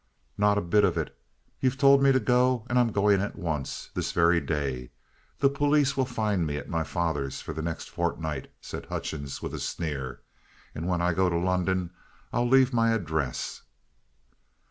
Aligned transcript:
"Not 0.35 0.57
a 0.57 0.61
bit 0.61 0.83
of 0.83 0.97
it. 0.97 1.15
You've 1.59 1.77
told 1.77 2.01
me 2.01 2.11
to 2.11 2.19
go, 2.19 2.65
and 2.67 2.79
I'm 2.79 2.91
going 2.91 3.21
at 3.21 3.35
once 3.35 3.91
this 3.93 4.13
very 4.13 4.41
day. 4.41 4.89
The 5.37 5.47
police 5.47 5.95
will 5.95 6.07
find 6.07 6.47
me 6.47 6.57
at 6.57 6.67
my 6.67 6.83
father's 6.83 7.39
for 7.39 7.53
the 7.53 7.61
next 7.61 7.87
fortnight," 7.87 8.49
said 8.61 8.87
Hutchings 8.87 9.43
with 9.43 9.53
a 9.53 9.59
sneer. 9.59 10.21
"And 10.73 10.87
when 10.87 11.01
I 11.01 11.13
go 11.13 11.29
to 11.29 11.37
London 11.37 11.91
I'll 12.33 12.47
leave 12.49 12.73
my 12.73 12.89
address." 12.89 13.61